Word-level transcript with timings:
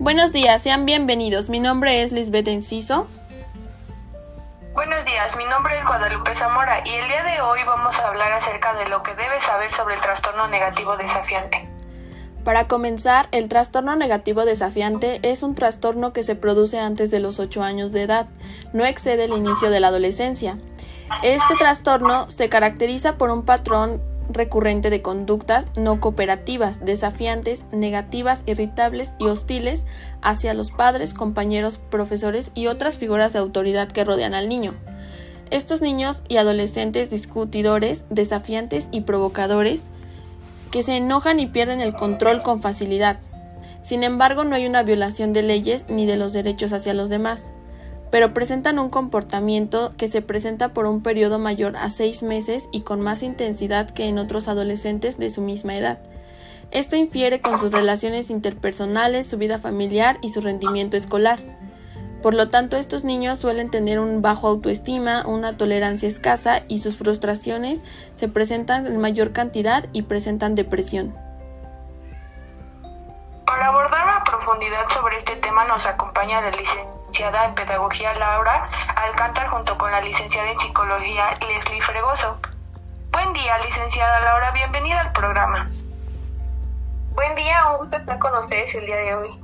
Buenos 0.00 0.32
días, 0.32 0.62
sean 0.62 0.86
bienvenidos. 0.86 1.48
Mi 1.48 1.58
nombre 1.58 2.02
es 2.02 2.12
Lisbeth 2.12 2.46
Enciso. 2.46 3.08
Buenos 4.72 5.04
días, 5.04 5.36
mi 5.36 5.44
nombre 5.44 5.76
es 5.76 5.84
Guadalupe 5.84 6.36
Zamora 6.36 6.82
y 6.86 6.90
el 6.90 7.08
día 7.08 7.24
de 7.24 7.40
hoy 7.40 7.58
vamos 7.66 7.98
a 7.98 8.06
hablar 8.06 8.30
acerca 8.30 8.74
de 8.74 8.88
lo 8.88 9.02
que 9.02 9.12
debes 9.16 9.42
saber 9.42 9.72
sobre 9.72 9.96
el 9.96 10.00
trastorno 10.00 10.46
negativo 10.46 10.96
desafiante. 10.96 11.68
Para 12.44 12.68
comenzar, 12.68 13.26
el 13.32 13.48
trastorno 13.48 13.96
negativo 13.96 14.44
desafiante 14.44 15.18
es 15.24 15.42
un 15.42 15.56
trastorno 15.56 16.12
que 16.12 16.22
se 16.22 16.36
produce 16.36 16.78
antes 16.78 17.10
de 17.10 17.18
los 17.18 17.40
8 17.40 17.64
años 17.64 17.90
de 17.90 18.02
edad, 18.02 18.28
no 18.72 18.84
excede 18.84 19.24
el 19.24 19.32
inicio 19.32 19.68
de 19.68 19.80
la 19.80 19.88
adolescencia. 19.88 20.58
Este 21.24 21.56
trastorno 21.56 22.30
se 22.30 22.48
caracteriza 22.48 23.16
por 23.16 23.30
un 23.30 23.44
patrón 23.44 24.00
recurrente 24.28 24.90
de 24.90 25.02
conductas 25.02 25.66
no 25.76 26.00
cooperativas, 26.00 26.84
desafiantes, 26.84 27.64
negativas, 27.72 28.42
irritables 28.46 29.14
y 29.18 29.26
hostiles 29.26 29.84
hacia 30.22 30.54
los 30.54 30.70
padres, 30.70 31.14
compañeros, 31.14 31.78
profesores 31.90 32.50
y 32.54 32.66
otras 32.66 32.98
figuras 32.98 33.32
de 33.32 33.38
autoridad 33.38 33.88
que 33.88 34.04
rodean 34.04 34.34
al 34.34 34.48
niño. 34.48 34.74
Estos 35.50 35.80
niños 35.80 36.22
y 36.28 36.36
adolescentes 36.36 37.10
discutidores, 37.10 38.04
desafiantes 38.10 38.88
y 38.92 39.02
provocadores 39.02 39.84
que 40.70 40.82
se 40.82 40.96
enojan 40.96 41.40
y 41.40 41.46
pierden 41.46 41.80
el 41.80 41.94
control 41.94 42.42
con 42.42 42.60
facilidad. 42.60 43.18
Sin 43.82 44.04
embargo, 44.04 44.44
no 44.44 44.54
hay 44.54 44.66
una 44.66 44.82
violación 44.82 45.32
de 45.32 45.42
leyes 45.42 45.86
ni 45.88 46.04
de 46.04 46.16
los 46.16 46.34
derechos 46.34 46.72
hacia 46.72 46.92
los 46.92 47.08
demás 47.08 47.52
pero 48.10 48.32
presentan 48.32 48.78
un 48.78 48.90
comportamiento 48.90 49.92
que 49.96 50.08
se 50.08 50.22
presenta 50.22 50.70
por 50.70 50.86
un 50.86 51.02
periodo 51.02 51.38
mayor 51.38 51.76
a 51.76 51.90
seis 51.90 52.22
meses 52.22 52.68
y 52.72 52.80
con 52.80 53.00
más 53.00 53.22
intensidad 53.22 53.90
que 53.90 54.06
en 54.06 54.18
otros 54.18 54.48
adolescentes 54.48 55.18
de 55.18 55.30
su 55.30 55.42
misma 55.42 55.76
edad. 55.76 55.98
Esto 56.70 56.96
infiere 56.96 57.40
con 57.40 57.58
sus 57.58 57.72
relaciones 57.72 58.30
interpersonales, 58.30 59.26
su 59.26 59.38
vida 59.38 59.58
familiar 59.58 60.18
y 60.20 60.30
su 60.30 60.40
rendimiento 60.40 60.96
escolar. 60.96 61.38
Por 62.22 62.34
lo 62.34 62.50
tanto, 62.50 62.76
estos 62.76 63.04
niños 63.04 63.38
suelen 63.38 63.70
tener 63.70 64.00
un 64.00 64.22
bajo 64.22 64.48
autoestima, 64.48 65.24
una 65.26 65.56
tolerancia 65.56 66.08
escasa 66.08 66.62
y 66.66 66.80
sus 66.80 66.98
frustraciones 66.98 67.82
se 68.16 68.28
presentan 68.28 68.86
en 68.86 69.00
mayor 69.00 69.32
cantidad 69.32 69.86
y 69.92 70.02
presentan 70.02 70.54
depresión. 70.54 71.14
Para 73.46 73.68
abordar 73.68 74.08
a 74.08 74.24
profundidad 74.24 74.88
sobre 74.90 75.18
este 75.18 75.36
tema 75.36 75.64
nos 75.64 75.86
acompaña 75.86 76.40
la 76.40 76.50
licenciada 76.50 76.97
licenciada 77.08 77.46
en 77.46 77.54
Pedagogía 77.54 78.12
Laura 78.14 78.68
Alcántar 78.94 79.48
junto 79.48 79.78
con 79.78 79.90
la 79.90 80.02
licenciada 80.02 80.50
en 80.50 80.58
Psicología 80.58 81.30
Leslie 81.40 81.80
Fregoso. 81.80 82.38
Buen 83.10 83.32
día, 83.32 83.56
licenciada 83.58 84.20
Laura, 84.20 84.50
bienvenida 84.50 85.00
al 85.00 85.12
programa. 85.12 85.70
Buen 87.14 87.34
día, 87.34 87.70
un 87.70 87.78
gusto 87.78 87.96
estar 87.96 88.18
con 88.18 88.34
ustedes 88.36 88.74
el 88.74 88.84
día 88.84 88.96
de 88.96 89.14
hoy. 89.14 89.40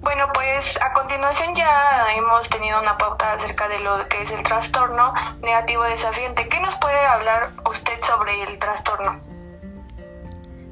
Bueno, 0.00 0.26
pues 0.34 0.76
a 0.82 0.92
continuación 0.92 1.54
ya 1.54 2.04
hemos 2.16 2.48
tenido 2.48 2.80
una 2.80 2.98
pauta 2.98 3.34
acerca 3.34 3.68
de 3.68 3.78
lo 3.78 4.04
que 4.08 4.22
es 4.22 4.30
el 4.32 4.42
trastorno 4.42 5.14
negativo 5.42 5.84
desafiante. 5.84 6.48
¿Qué 6.48 6.58
nos 6.58 6.74
puede 6.76 6.98
hablar 7.06 7.50
usted 7.64 8.02
sobre 8.02 8.42
el 8.42 8.58
trastorno? 8.58 9.20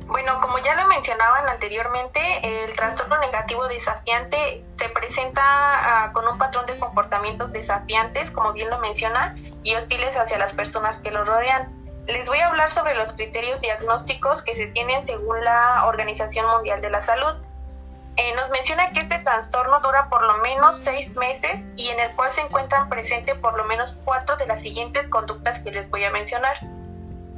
Bueno, 0.07 0.41
como 0.41 0.59
ya 0.59 0.75
lo 0.75 0.87
mencionaban 0.87 1.49
anteriormente, 1.49 2.65
el 2.65 2.75
trastorno 2.77 3.19
negativo 3.19 3.67
desafiante 3.69 4.63
se 4.79 4.89
presenta 4.91 5.43
ah, 5.43 6.13
con 6.13 6.29
un 6.29 6.39
patrón 6.39 6.67
de 6.67 6.79
comportamientos 6.79 7.53
desafiantes, 7.53 8.31
como 8.31 8.53
bien 8.53 8.69
lo 8.69 8.79
menciona, 8.79 9.35
y 9.63 9.75
hostiles 9.75 10.17
hacia 10.17 10.39
las 10.39 10.53
personas 10.53 10.99
que 10.99 11.11
lo 11.11 11.25
rodean. 11.25 11.73
Les 12.07 12.29
voy 12.29 12.39
a 12.39 12.49
hablar 12.49 12.71
sobre 12.71 12.95
los 12.95 13.15
criterios 13.15 13.61
diagnósticos 13.63 14.43
que 14.43 14.55
se 14.55 14.67
tienen 14.67 15.07
según 15.07 15.43
la 15.43 15.87
Organización 15.87 16.47
Mundial 16.47 16.83
de 16.83 16.91
la 16.91 17.01
Salud. 17.01 17.35
Eh, 18.17 18.35
nos 18.37 18.51
menciona 18.51 18.91
que 18.91 19.01
este 19.01 19.19
trastorno 19.21 19.81
dura 19.81 20.09
por 20.11 20.23
lo 20.23 20.37
menos 20.39 20.81
seis 20.85 21.11
meses 21.17 21.65
y 21.77 21.89
en 21.89 21.99
el 21.99 22.15
cual 22.15 22.31
se 22.31 22.43
encuentran 22.43 22.91
presentes 22.91 23.37
por 23.39 23.57
lo 23.57 23.65
menos 23.65 23.97
cuatro 24.05 24.37
de 24.37 24.47
las 24.47 24.61
siguientes 24.61 25.09
conductas 25.09 25.59
que 25.61 25.73
les 25.73 25.89
voy 25.89 26.05
a 26.05 26.11
mencionar. 26.11 26.74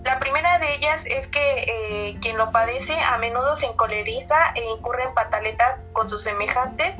La 0.06 0.20
primera 0.20 0.60
de 0.60 0.72
ellas 0.76 1.04
es 1.04 1.26
que 1.26 1.64
eh, 1.66 2.16
quien 2.22 2.38
lo 2.38 2.52
padece 2.52 2.96
a 3.00 3.18
menudo 3.18 3.56
se 3.56 3.66
encoleriza 3.66 4.52
e 4.54 4.62
incurre 4.62 5.02
en 5.02 5.12
pataletas 5.14 5.80
con 5.92 6.08
sus 6.08 6.22
semejantes, 6.22 6.94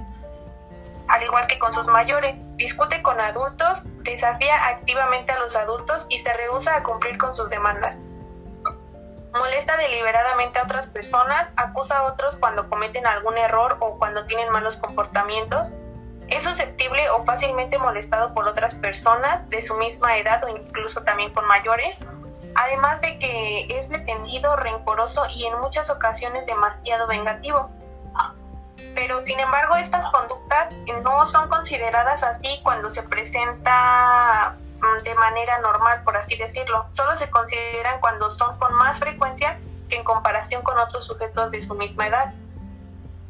al 1.06 1.22
igual 1.22 1.46
que 1.46 1.60
con 1.60 1.72
sus 1.72 1.86
mayores. 1.86 2.34
Discute 2.56 3.02
con 3.02 3.20
adultos, 3.20 3.78
desafía 4.02 4.56
activamente 4.70 5.30
a 5.30 5.38
los 5.38 5.54
adultos 5.54 6.04
y 6.08 6.18
se 6.18 6.32
rehúsa 6.32 6.74
a 6.74 6.82
cumplir 6.82 7.16
con 7.16 7.32
sus 7.32 7.48
demandas. 7.48 7.94
Molesta 9.32 9.76
deliberadamente 9.76 10.58
a 10.58 10.64
otras 10.64 10.88
personas, 10.88 11.48
acusa 11.54 11.98
a 11.98 12.02
otros 12.06 12.34
cuando 12.34 12.68
cometen 12.68 13.06
algún 13.06 13.38
error 13.38 13.76
o 13.78 14.00
cuando 14.00 14.26
tienen 14.26 14.50
malos 14.50 14.78
comportamientos. 14.78 15.70
Es 16.26 16.42
susceptible 16.42 17.08
o 17.10 17.24
fácilmente 17.24 17.78
molestado 17.78 18.34
por 18.34 18.48
otras 18.48 18.74
personas 18.74 19.48
de 19.48 19.62
su 19.62 19.76
misma 19.76 20.18
edad 20.18 20.42
o 20.42 20.48
incluso 20.48 21.04
también 21.04 21.32
con 21.32 21.46
mayores 21.46 22.00
además 22.56 23.00
de 23.00 23.18
que 23.18 23.66
es 23.78 23.88
detenido, 23.88 24.56
rencoroso 24.56 25.26
y 25.30 25.46
en 25.46 25.58
muchas 25.60 25.90
ocasiones 25.90 26.46
demasiado 26.46 27.06
vengativo. 27.06 27.70
Pero 28.94 29.22
sin 29.22 29.38
embargo 29.40 29.76
estas 29.76 30.10
conductas 30.10 30.72
no 31.02 31.26
son 31.26 31.48
consideradas 31.48 32.22
así 32.22 32.60
cuando 32.62 32.90
se 32.90 33.02
presenta 33.02 34.56
mm, 34.80 35.02
de 35.02 35.14
manera 35.14 35.58
normal, 35.58 36.02
por 36.02 36.16
así 36.16 36.36
decirlo. 36.36 36.86
Solo 36.92 37.16
se 37.16 37.30
consideran 37.30 38.00
cuando 38.00 38.30
son 38.30 38.58
con 38.58 38.74
más 38.74 38.98
frecuencia 38.98 39.58
que 39.88 39.96
en 39.96 40.04
comparación 40.04 40.62
con 40.62 40.78
otros 40.78 41.06
sujetos 41.06 41.50
de 41.50 41.62
su 41.62 41.74
misma 41.74 42.08
edad. 42.08 42.34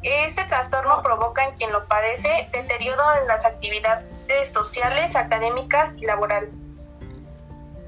Este 0.03 0.43
trastorno 0.45 1.01
provoca 1.01 1.43
en 1.43 1.55
quien 1.57 1.71
lo 1.71 1.85
padece 1.85 2.49
deterioro 2.51 3.03
en 3.21 3.27
las 3.27 3.45
actividades 3.45 4.51
sociales, 4.53 5.15
académicas 5.15 5.91
y 5.97 6.05
laborales. 6.05 6.49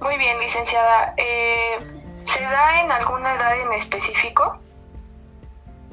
Muy 0.02 0.18
bien, 0.18 0.40
licenciada. 0.40 1.14
Eh, 1.18 1.78
¿Se 2.26 2.42
da 2.42 2.82
en 2.82 2.92
alguna 2.92 3.36
edad 3.36 3.60
en 3.60 3.74
específico? 3.74 4.60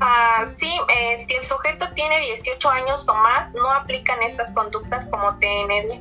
Ah, 0.00 0.44
sí, 0.58 0.78
eh, 0.88 1.24
si 1.26 1.34
el 1.34 1.44
sujeto 1.44 1.92
tiene 1.94 2.20
18 2.20 2.70
años 2.70 3.08
o 3.08 3.14
más, 3.14 3.52
no 3.54 3.70
aplican 3.70 4.22
estas 4.22 4.50
conductas 4.50 5.06
como 5.06 5.38
TND. 5.38 6.00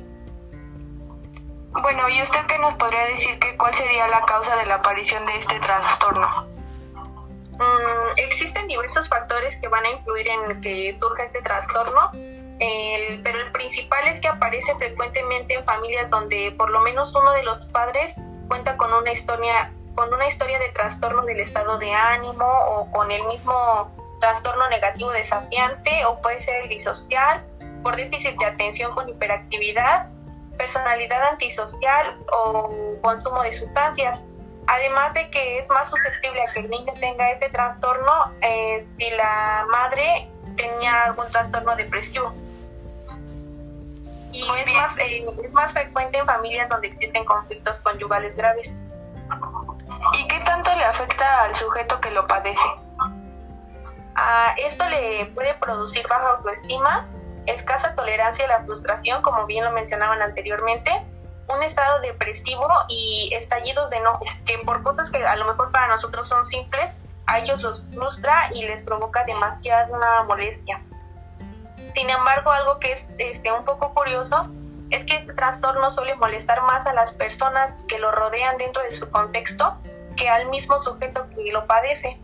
Bueno, 1.82 2.08
¿y 2.08 2.22
usted 2.22 2.44
qué 2.46 2.58
nos 2.58 2.74
podría 2.74 3.06
decir 3.06 3.38
que 3.38 3.56
cuál 3.56 3.74
sería 3.74 4.06
la 4.08 4.22
causa 4.22 4.56
de 4.56 4.66
la 4.66 4.76
aparición 4.76 5.24
de 5.26 5.36
este 5.38 5.58
trastorno? 5.60 6.46
Mm, 7.52 8.18
existen 8.18 8.66
diversos 8.68 9.08
factores 9.08 9.56
que 9.56 9.68
van 9.68 9.84
a 9.84 9.90
influir 9.90 10.28
en 10.28 10.60
que 10.60 10.92
surja 10.92 11.24
este 11.24 11.40
trastorno 11.40 12.10
pero 12.58 13.40
el 13.40 13.52
principal 13.52 14.08
es 14.08 14.20
que 14.20 14.28
aparece 14.28 14.74
frecuentemente 14.76 15.54
en 15.54 15.64
familias 15.64 16.08
donde 16.10 16.52
por 16.56 16.70
lo 16.70 16.80
menos 16.80 17.14
uno 17.14 17.32
de 17.32 17.42
los 17.42 17.66
padres 17.66 18.14
cuenta 18.48 18.76
con 18.76 18.92
una 18.92 19.12
historia 19.12 19.72
con 19.94 20.12
una 20.12 20.28
historia 20.28 20.58
de 20.58 20.68
trastorno 20.70 21.24
del 21.24 21.40
estado 21.40 21.78
de 21.78 21.92
ánimo 21.92 22.46
o 22.68 22.90
con 22.92 23.10
el 23.10 23.22
mismo 23.24 23.90
trastorno 24.20 24.68
negativo 24.68 25.10
desafiante 25.10 26.04
o 26.04 26.20
puede 26.20 26.40
ser 26.40 26.64
el 26.64 26.68
disocial 26.68 27.42
por 27.82 27.96
déficit 27.96 28.38
de 28.38 28.46
atención 28.46 28.94
con 28.94 29.08
hiperactividad, 29.08 30.08
personalidad 30.58 31.22
antisocial 31.30 32.18
o 32.30 32.70
consumo 33.00 33.42
de 33.42 33.52
sustancias. 33.54 34.20
Además 34.66 35.14
de 35.14 35.30
que 35.30 35.60
es 35.60 35.70
más 35.70 35.88
susceptible 35.88 36.42
a 36.42 36.52
que 36.52 36.60
el 36.60 36.70
niño 36.70 36.92
tenga 37.00 37.30
este 37.30 37.48
trastorno 37.48 38.12
eh, 38.42 38.86
si 38.98 39.10
la 39.10 39.64
madre 39.70 40.28
tenía 40.56 41.04
algún 41.04 41.28
trastorno 41.28 41.74
depresivo 41.76 42.34
y 44.36 45.44
es 45.44 45.52
más, 45.52 45.72
frecuente 45.72 46.18
en 46.18 46.26
familias 46.26 46.68
donde 46.68 46.88
existen 46.88 47.24
conflictos 47.24 47.78
conyugales 47.80 48.36
graves. 48.36 48.70
¿Y 50.12 50.26
qué 50.28 50.40
tanto 50.40 50.74
le 50.76 50.84
afecta 50.84 51.44
al 51.44 51.54
sujeto 51.54 52.00
que 52.00 52.10
lo 52.10 52.26
padece? 52.26 52.68
A 54.14 54.54
esto 54.56 54.88
le 54.88 55.26
puede 55.34 55.54
producir 55.54 56.06
baja 56.08 56.30
autoestima, 56.30 57.06
escasa 57.46 57.94
tolerancia 57.94 58.44
a 58.46 58.48
la 58.48 58.64
frustración, 58.64 59.22
como 59.22 59.46
bien 59.46 59.64
lo 59.64 59.70
mencionaban 59.72 60.22
anteriormente, 60.22 60.90
un 61.48 61.62
estado 61.62 62.00
depresivo 62.00 62.68
y 62.88 63.30
estallidos 63.34 63.90
de 63.90 63.98
enojo, 63.98 64.24
que 64.44 64.58
por 64.58 64.82
cosas 64.82 65.10
que 65.10 65.24
a 65.24 65.36
lo 65.36 65.46
mejor 65.46 65.70
para 65.70 65.88
nosotros 65.88 66.28
son 66.28 66.44
simples, 66.44 66.92
a 67.26 67.38
ellos 67.38 67.62
los 67.62 67.84
frustra 67.92 68.50
y 68.54 68.62
les 68.62 68.82
provoca 68.82 69.24
demasiada 69.24 70.22
molestia. 70.24 70.80
Sin 71.96 72.10
embargo, 72.10 72.50
algo 72.50 72.78
que 72.78 72.92
es 72.92 73.06
este, 73.16 73.50
un 73.50 73.64
poco 73.64 73.94
curioso 73.94 74.50
es 74.90 75.06
que 75.06 75.16
este 75.16 75.32
trastorno 75.32 75.90
suele 75.90 76.14
molestar 76.14 76.62
más 76.62 76.86
a 76.86 76.92
las 76.92 77.12
personas 77.12 77.72
que 77.88 77.98
lo 77.98 78.12
rodean 78.12 78.58
dentro 78.58 78.82
de 78.82 78.90
su 78.90 79.10
contexto 79.10 79.74
que 80.14 80.28
al 80.28 80.46
mismo 80.50 80.78
sujeto 80.78 81.26
que 81.30 81.50
lo 81.52 81.66
padece. 81.66 82.18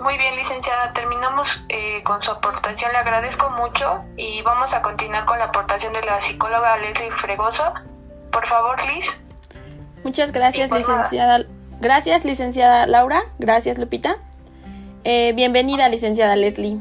Muy 0.00 0.16
bien, 0.16 0.36
licenciada, 0.36 0.94
terminamos 0.94 1.62
eh, 1.68 2.02
con 2.02 2.22
su 2.22 2.30
aportación. 2.30 2.90
Le 2.92 2.98
agradezco 2.98 3.50
mucho 3.50 4.00
y 4.16 4.40
vamos 4.40 4.72
a 4.72 4.80
continuar 4.80 5.26
con 5.26 5.38
la 5.38 5.44
aportación 5.46 5.92
de 5.92 6.02
la 6.02 6.18
psicóloga 6.18 6.78
Leslie 6.78 7.10
Fregoso. 7.12 7.74
Por 8.32 8.46
favor, 8.46 8.82
Liz. 8.86 9.22
Muchas 10.02 10.32
gracias, 10.32 10.70
licenciada. 10.70 11.44
Gracias, 11.78 12.24
licenciada 12.24 12.86
Laura. 12.86 13.20
Gracias, 13.38 13.76
Lupita. 13.76 14.16
Eh, 15.04 15.32
bienvenida, 15.34 15.90
licenciada 15.90 16.36
Leslie. 16.36 16.80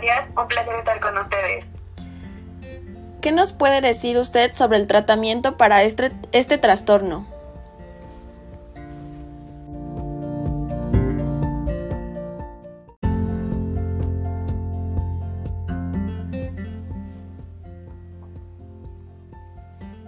Gracias. 0.00 0.28
Un 0.36 0.48
placer 0.48 0.76
estar 0.76 1.00
con 1.00 1.18
ustedes. 1.18 1.64
¿Qué 3.20 3.32
nos 3.32 3.52
puede 3.52 3.80
decir 3.80 4.16
usted 4.16 4.52
sobre 4.52 4.78
el 4.78 4.86
tratamiento 4.86 5.56
para 5.56 5.82
este, 5.82 6.12
este 6.32 6.56
trastorno? 6.58 7.26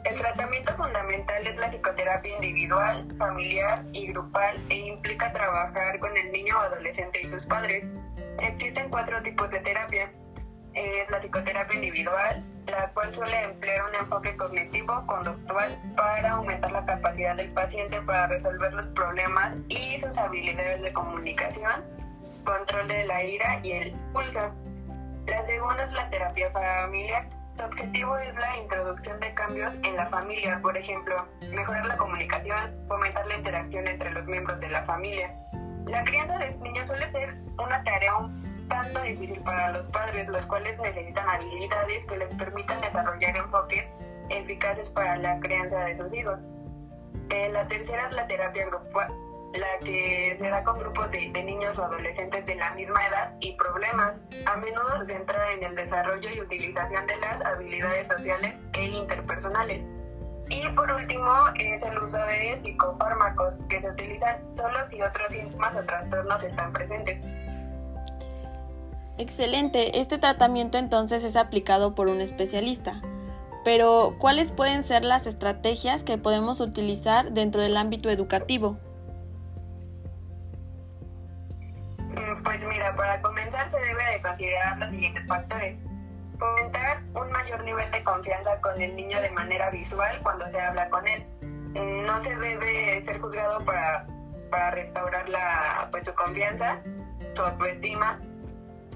El 0.05 0.19
tratamiento 0.21 0.77
fundamental 0.77 1.47
es 1.47 1.57
la 1.57 1.71
psicoterapia 1.71 2.35
individual, 2.37 3.07
familiar 3.19 3.85
y 3.93 4.07
grupal 4.13 4.57
e 4.69 4.77
implica 4.77 5.33
trabajar 5.33 5.99
con 5.99 6.17
el 6.17 6.31
niño 6.31 6.57
o 6.57 6.61
adolescente 6.61 7.23
y 7.23 7.25
sus 7.25 7.45
padres. 7.47 7.85
Existen 8.41 8.89
cuatro 8.89 9.23
tipos 9.23 9.51
de 9.51 9.61
terapia. 9.61 10.11
Es 10.75 11.11
la 11.11 11.21
psicoterapia 11.21 11.75
individual, 11.75 12.45
la 12.67 12.89
cual 12.91 13.15
suele 13.15 13.43
emplear 13.43 13.89
un 13.89 13.95
enfoque 13.97 14.37
cognitivo-conductual 14.37 15.79
para 15.97 16.31
aumentar 16.31 16.71
la 16.71 16.87
capacidad 16.87 17.37
del 17.37 17.51
paciente 17.53 18.01
para 18.03 18.29
resolver 18.29 18.73
los 18.73 18.87
problemas 18.89 19.57
y 19.69 20.01
sus 20.01 20.17
habilidades 20.17 20.83
de 20.83 20.93
comunicación, 20.93 21.85
control 22.45 22.89
de 22.89 23.05
la 23.07 23.25
ira 23.25 23.61
y 23.63 23.73
el 23.73 23.91
pulso. 24.13 24.55
La 25.27 25.47
segunda 25.47 25.85
es 25.85 25.93
la 25.93 26.11
terapia 26.11 26.51
familiar 26.53 27.41
su 27.61 27.67
objetivo 27.67 28.17
es 28.17 28.35
la 28.37 28.57
introducción 28.57 29.21
de 29.21 29.35
cambios 29.35 29.75
en 29.83 29.97
la 29.97 30.07
familia, 30.07 30.59
por 30.63 30.77
ejemplo, 30.79 31.27
mejorar 31.51 31.87
la 31.87 31.97
comunicación, 31.99 32.75
fomentar 32.89 33.27
la 33.27 33.37
interacción 33.37 33.87
entre 33.87 34.11
los 34.13 34.25
miembros 34.25 34.59
de 34.61 34.71
la 34.71 34.83
familia. 34.85 35.31
La 35.87 36.05
crianza 36.05 36.39
de 36.39 36.51
niños 36.57 36.87
suele 36.87 37.11
ser 37.13 37.35
una 37.59 37.83
tarea 37.85 38.17
un 38.17 38.69
tanto 38.69 39.03
difícil 39.03 39.41
para 39.41 39.73
los 39.73 39.91
padres, 39.93 40.29
los 40.29 40.47
cuales 40.47 40.79
necesitan 40.79 41.29
habilidades 41.29 42.07
que 42.07 42.17
les 42.17 42.35
permitan 42.37 42.79
desarrollar 42.79 43.37
enfoques 43.37 43.85
eficaces 44.29 44.89
para 44.91 45.17
la 45.17 45.41
crianza 45.41 45.79
de 45.81 45.97
sus 45.97 46.15
hijos. 46.15 46.39
Eh, 47.31 47.49
la 47.53 47.67
tercera 47.67 48.07
es 48.07 48.13
la 48.13 48.27
terapia 48.27 48.67
grupal 48.67 49.13
la 49.59 49.79
que 49.85 50.37
se 50.39 50.49
da 50.49 50.63
con 50.63 50.79
grupos 50.79 51.11
de, 51.11 51.29
niños 51.43 51.77
o 51.77 51.85
adolescentes 51.85 52.47
de 52.47 52.55
la 52.55 52.73
misma 52.75 53.07
edad 53.09 53.35
y 53.41 53.53
problemas. 53.57 54.15
A 54.47 54.57
menudo 54.57 55.01
se 55.01 55.13
centra 55.13 55.53
en 55.53 55.65
el 55.65 55.75
desarrollo 55.75 56.31
y 56.31 56.41
utilización 56.41 57.07
de 57.07 57.17
las 57.17 57.45
habilidades 57.45 58.07
sociales 58.09 58.55
e 58.75 58.85
interpersonales. 58.85 60.00
Y 60.51 60.69
por 60.75 60.91
último 60.91 61.31
es 61.55 61.81
el 61.83 61.99
uso 61.99 62.17
de 62.17 62.61
psicofármacos 62.65 63.55
que 63.69 63.81
se 63.81 63.89
utilizan 63.89 64.37
solo 64.57 64.79
si 64.91 65.01
otros 65.01 65.29
síntomas 65.31 65.77
o 65.77 65.83
trastornos 65.85 66.43
están 66.43 66.73
presentes. 66.73 67.19
Excelente, 69.17 70.01
este 70.01 70.19
tratamiento 70.19 70.79
entonces 70.79 71.23
es 71.23 71.37
aplicado 71.37 71.95
por 71.95 72.09
un 72.09 72.21
especialista. 72.21 73.01
Pero, 73.65 74.17
¿cuáles 74.19 74.51
pueden 74.51 74.83
ser 74.83 75.05
las 75.05 75.27
estrategias 75.27 76.03
que 76.03 76.19
podemos 76.19 76.61
utilizar 76.61 77.31
dentro 77.33 77.61
del 77.61 77.77
ámbito 77.77 78.09
educativo? 78.09 78.79
Pues 82.43 82.61
mira, 82.69 82.97
para 82.97 83.21
comenzar 83.21 83.71
se 83.71 83.77
debe 83.77 84.05
de 84.13 84.23
considerar 84.23 84.79
los 84.79 84.91
siguientes 84.91 85.27
factores. 85.27 85.90
Fomentar 86.41 87.03
un 87.15 87.31
mayor 87.31 87.63
nivel 87.65 87.91
de 87.91 88.03
confianza 88.03 88.59
con 88.63 88.81
el 88.81 88.97
niño 88.97 89.21
de 89.21 89.31
manera 89.31 89.69
visual 89.71 90.19
cuando 90.23 90.51
se 90.51 90.59
habla 90.59 90.89
con 90.89 91.07
él. 91.07 91.23
No 92.07 92.23
se 92.25 92.35
debe 92.35 93.05
ser 93.05 93.21
juzgado 93.21 93.63
para, 93.67 94.07
para 94.51 94.71
restaurar 94.71 95.29
la, 95.29 95.87
pues, 95.91 96.03
su 96.07 96.15
confianza, 96.15 96.81
su 97.37 97.43
autoestima. 97.43 98.19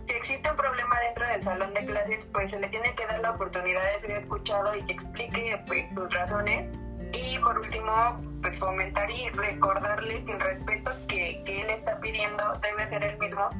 Si 0.09 0.17
existe 0.17 0.51
un 0.51 0.57
problema 0.57 0.99
dentro 1.01 1.27
del 1.27 1.45
salón 1.45 1.75
de 1.75 1.85
clases, 1.85 2.25
pues 2.33 2.51
se 2.51 2.59
le 2.59 2.69
tiene 2.69 2.95
que 2.95 3.07
dar 3.07 3.21
la 3.21 3.33
oportunidad 3.33 3.83
de 3.93 4.01
ser 4.01 4.11
escuchado 4.23 4.75
y 4.77 4.87
que 4.87 4.95
explique 4.95 5.63
pues, 5.67 5.85
sus 5.95 6.15
razones 6.15 6.75
y 7.13 7.39
por 7.39 7.59
último, 7.59 8.17
pues 8.43 8.59
fomentar 8.59 9.11
y 9.11 9.29
recordarle 9.31 10.25
sin 10.25 10.41
respeto 10.41 10.91
que, 11.09 11.43
que 11.45 11.61
él 11.61 11.71
está 11.71 11.99
pidiendo 12.01 12.59
debe 12.63 12.89
ser 12.89 13.05
el 13.05 13.19
mismo 13.19 13.51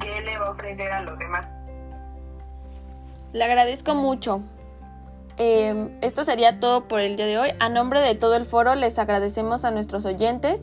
que 0.00 0.18
él 0.18 0.24
le 0.24 0.38
va 0.38 0.46
a 0.46 0.50
ofrecer 0.50 0.92
a 0.92 1.02
los 1.02 1.18
demás. 1.18 1.61
Le 3.32 3.44
agradezco 3.44 3.94
mucho. 3.94 4.42
Em, 5.38 5.90
esto 6.02 6.24
sería 6.24 6.60
todo 6.60 6.86
por 6.86 7.00
el 7.00 7.16
día 7.16 7.26
de 7.26 7.38
hoy. 7.38 7.50
A 7.60 7.68
nombre 7.68 8.00
de 8.00 8.14
todo 8.14 8.36
el 8.36 8.44
foro 8.44 8.74
les 8.74 8.98
agradecemos 8.98 9.64
a 9.64 9.70
nuestros 9.70 10.04
oyentes 10.04 10.62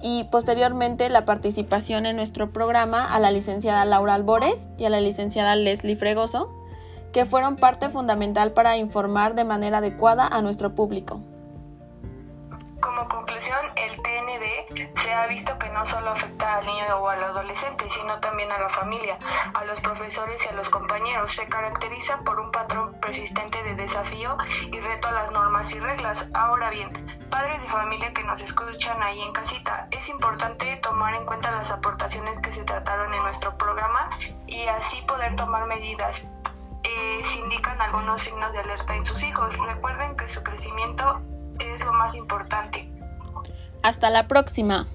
y 0.00 0.24
posteriormente 0.24 1.08
la 1.10 1.24
participación 1.24 2.06
en 2.06 2.16
nuestro 2.16 2.52
programa 2.52 3.14
a 3.14 3.18
la 3.18 3.30
licenciada 3.30 3.84
Laura 3.84 4.14
Albores 4.14 4.66
y 4.78 4.84
a 4.84 4.90
la 4.90 5.00
licenciada 5.00 5.56
Leslie 5.56 5.96
Fregoso, 5.96 6.50
que 7.12 7.24
fueron 7.24 7.56
parte 7.56 7.88
fundamental 7.88 8.52
para 8.52 8.76
informar 8.76 9.34
de 9.34 9.44
manera 9.44 9.78
adecuada 9.78 10.26
a 10.26 10.42
nuestro 10.42 10.74
público. 10.74 11.22
Se 14.94 15.14
ha 15.14 15.26
visto 15.26 15.58
que 15.58 15.68
no 15.70 15.86
solo 15.86 16.10
afecta 16.10 16.56
al 16.56 16.66
niño 16.66 16.84
o 16.98 17.08
al 17.08 17.22
adolescente, 17.22 17.88
sino 17.90 18.18
también 18.20 18.50
a 18.52 18.58
la 18.58 18.68
familia, 18.68 19.18
a 19.54 19.64
los 19.64 19.80
profesores 19.80 20.44
y 20.44 20.48
a 20.48 20.52
los 20.52 20.68
compañeros. 20.68 21.32
Se 21.32 21.48
caracteriza 21.48 22.18
por 22.20 22.40
un 22.40 22.50
patrón 22.50 22.94
persistente 23.00 23.62
de 23.62 23.74
desafío 23.74 24.36
y 24.72 24.80
reto 24.80 25.08
a 25.08 25.12
las 25.12 25.30
normas 25.32 25.72
y 25.72 25.80
reglas. 25.80 26.28
Ahora 26.34 26.70
bien, 26.70 26.90
padres 27.30 27.60
de 27.62 27.68
familia 27.68 28.12
que 28.12 28.24
nos 28.24 28.40
escuchan 28.40 29.02
ahí 29.02 29.20
en 29.20 29.32
casita, 29.32 29.88
es 29.90 30.08
importante 30.08 30.76
tomar 30.76 31.14
en 31.14 31.24
cuenta 31.24 31.50
las 31.50 31.70
aportaciones 31.70 32.40
que 32.40 32.52
se 32.52 32.64
trataron 32.64 33.12
en 33.12 33.22
nuestro 33.22 33.56
programa 33.56 34.10
y 34.46 34.66
así 34.66 35.00
poder 35.02 35.36
tomar 35.36 35.66
medidas 35.66 36.24
eh, 36.82 37.22
indican 37.42 37.80
algunos 37.80 38.22
signos 38.22 38.52
de 38.52 38.60
alerta 38.60 38.94
en 38.94 39.04
sus 39.04 39.22
hijos. 39.22 39.56
Recuerden 39.58 40.16
que 40.16 40.28
su 40.28 40.42
crecimiento 40.42 41.20
es 41.58 41.84
lo 41.84 41.92
más 41.92 42.14
importante. 42.14 42.85
Hasta 43.86 44.10
la 44.10 44.26
próxima. 44.26 44.88